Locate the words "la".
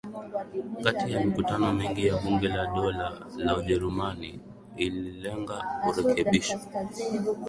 2.55-2.63, 3.45-3.51